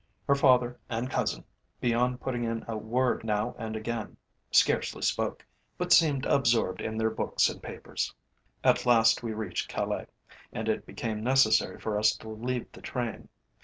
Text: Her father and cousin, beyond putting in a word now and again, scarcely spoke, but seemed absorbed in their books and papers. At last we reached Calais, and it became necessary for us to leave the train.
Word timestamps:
Her 0.27 0.33
father 0.33 0.79
and 0.89 1.11
cousin, 1.11 1.45
beyond 1.79 2.21
putting 2.21 2.43
in 2.43 2.65
a 2.67 2.75
word 2.75 3.23
now 3.23 3.55
and 3.59 3.75
again, 3.75 4.17
scarcely 4.49 5.03
spoke, 5.03 5.45
but 5.77 5.93
seemed 5.93 6.25
absorbed 6.25 6.81
in 6.81 6.97
their 6.97 7.11
books 7.11 7.47
and 7.49 7.61
papers. 7.61 8.11
At 8.63 8.87
last 8.87 9.21
we 9.21 9.31
reached 9.33 9.69
Calais, 9.69 10.07
and 10.51 10.67
it 10.67 10.87
became 10.87 11.23
necessary 11.23 11.79
for 11.79 11.99
us 11.99 12.15
to 12.17 12.29
leave 12.29 12.71
the 12.71 12.81
train. 12.81 13.29